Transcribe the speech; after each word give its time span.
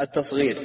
التصغير. 0.00 0.56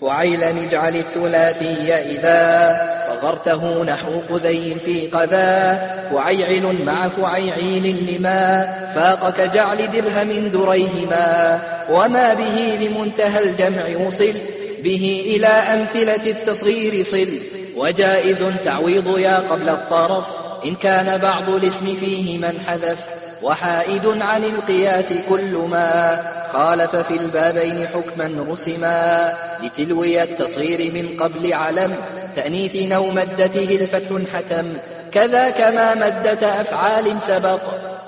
فعيلا 0.00 0.50
اجعل 0.50 0.96
الثلاثي 0.96 1.94
إذا 1.94 2.98
صغرته 3.06 3.84
نحو 3.84 4.20
قذي 4.30 4.74
في 4.74 5.06
قذا. 5.06 5.78
فعيعل 6.12 6.84
مع 6.84 7.08
فعيعيل 7.08 8.14
لما 8.14 8.64
فاق 8.94 9.30
كجعل 9.30 9.90
درهم 9.90 10.48
دريهما. 10.48 11.60
وما 11.90 12.34
به 12.34 12.78
لمنتهى 12.80 13.44
الجمع 13.44 14.06
وصل. 14.06 14.34
به 14.82 15.22
إلى 15.26 15.46
أمثلة 15.46 16.30
التصغير 16.30 17.04
صل. 17.04 17.28
وجائز 17.76 18.44
تعويض 18.64 19.18
يا 19.18 19.36
قبل 19.36 19.68
الطرف. 19.68 20.26
إن 20.64 20.74
كان 20.74 21.18
بعض 21.18 21.48
الاسم 21.48 21.94
فيه 21.94 22.38
من 22.38 22.60
حذف. 22.66 22.98
وحائد 23.42 24.06
عن 24.06 24.44
القياس 24.44 25.12
كل 25.28 25.68
ما. 25.70 26.22
خالف 26.52 26.96
في 26.96 27.16
البابين 27.16 27.88
حكما 27.88 28.44
رسما 28.48 29.34
لتلوي 29.62 30.22
التصغير 30.22 30.92
من 30.92 31.22
قبل 31.22 31.52
علم 31.52 31.96
تأنيث 32.36 32.76
نو 32.76 33.10
مدته 33.10 33.78
الفتح 33.80 34.36
حتم. 34.36 34.66
كذا 35.12 35.50
كما 35.50 35.94
مدة 35.94 36.60
أفعال 36.60 37.22
سبق 37.22 37.60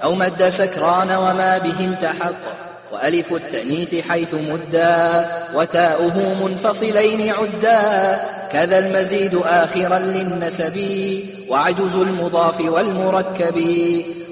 أو 0.02 0.14
مد 0.14 0.48
سكران 0.48 1.10
وما 1.10 1.58
به 1.58 1.84
التحق. 1.84 2.42
وألف 2.92 3.32
التأنيث 3.32 3.94
حيث 4.08 4.34
مدا 4.34 5.28
وتاؤه 5.54 6.34
منفصلين 6.42 7.34
عدا. 7.34 8.20
كذا 8.54 8.78
المزيد 8.78 9.34
آخرا 9.44 9.98
للنسب 9.98 10.80
وعجز 11.48 11.96
المضاف 11.96 12.60
والمركب 12.60 13.58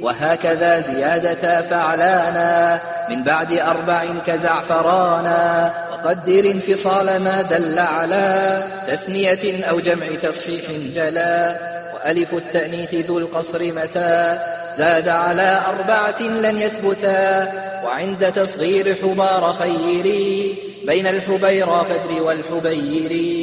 وهكذا 0.00 0.80
زيادة 0.80 1.62
فعلانا 1.62 2.80
من 3.10 3.22
بعد 3.22 3.52
أربع 3.52 4.04
كزعفرانا 4.26 5.70
وقدر 5.92 6.50
انفصال 6.50 7.06
ما 7.06 7.42
دل 7.42 7.78
على 7.78 8.62
تثنية 8.88 9.64
أو 9.64 9.80
جمع 9.80 10.06
تصحيح 10.22 10.62
جلا 10.94 11.56
وألف 11.94 12.34
التأنيث 12.34 12.94
ذو 12.94 13.18
القصر 13.18 13.72
متى 13.72 14.38
زاد 14.72 15.08
على 15.08 15.62
أربعة 15.66 16.22
لن 16.22 16.58
يثبتا 16.58 17.52
وعند 17.84 18.32
تصغير 18.32 18.96
حمار 19.02 19.52
خيري 19.52 20.54
بين 20.86 21.06
الحبيرى 21.06 21.84
فدر 21.88 22.22
والحبيري 22.22 23.41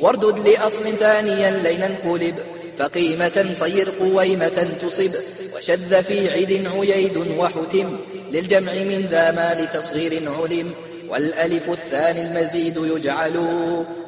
واردد 0.00 0.48
لأصل 0.48 0.96
ثانيا 0.96 1.50
لين 1.50 1.82
انقلب 1.82 2.34
فقيمة 2.78 3.48
صير 3.52 3.88
قويمة 4.00 4.68
تصب 4.82 5.12
وشذ 5.56 6.02
في 6.02 6.30
عد 6.30 6.66
عييد 6.66 7.16
وحتم 7.38 7.96
للجمع 8.32 8.72
من 8.72 9.06
ذا 9.10 9.30
ما 9.30 9.54
لتصغير 9.60 10.22
علم. 10.42 10.74
والألف 11.10 11.70
الثاني 11.70 12.22
المزيد 12.22 12.76
يجعل 12.76 13.36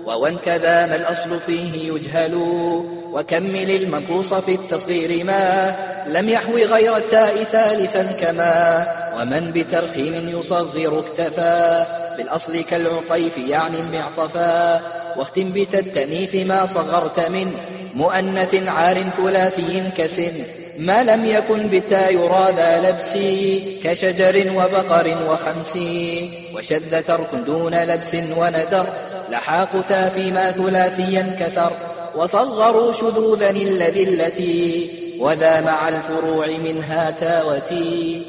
وون 0.06 0.38
كذا 0.38 0.86
ما 0.86 0.96
الأصل 0.96 1.40
فيه 1.40 1.92
يجهل. 1.92 2.34
وكمل 3.12 3.70
المنقوص 3.70 4.34
في 4.34 4.54
التصغير 4.54 5.24
ما 5.24 5.74
لم 6.06 6.28
يحوي 6.28 6.64
غير 6.64 6.96
التاء 6.96 7.44
ثالثا 7.44 8.02
كما 8.02 8.86
ومن 9.16 9.52
بترخيم 9.52 10.38
يصغر 10.38 10.98
اكتفى. 10.98 11.86
بالأصل 12.16 12.64
كالعطيف 12.64 13.38
يعني 13.38 13.80
المعطفا 13.80 14.80
واختم 15.16 15.52
بتا 15.52 15.71
التأنيث 15.71 16.34
ما 16.34 16.66
صغرت 16.66 17.20
من 17.20 17.52
مؤنث 17.94 18.68
عار 18.68 19.10
ثلاثي 19.16 19.90
كسن. 19.96 20.61
ما 20.82 21.04
لم 21.04 21.24
يكن 21.24 21.66
بتا 21.68 22.10
يرى 22.10 22.52
ذا 22.56 22.90
لبسي 22.90 23.62
كشجر 23.84 24.52
وبقر 24.56 25.16
وخمس 25.28 25.78
وشذ 26.54 27.02
ترك 27.02 27.34
دون 27.46 27.74
لبس 27.74 28.14
وندر 28.14 28.86
لحاق 29.28 29.68
تا 29.88 30.08
فيما 30.08 30.50
ثلاثيا 30.50 31.36
كثر 31.40 31.72
وصغروا 32.16 32.92
شذوذا 32.92 33.50
الذي 33.50 34.02
التي 34.02 34.90
وذا 35.18 35.60
مع 35.60 35.88
الفروع 35.88 36.46
منها 36.46 37.10
تا 37.10 37.38
وتي 37.38 38.22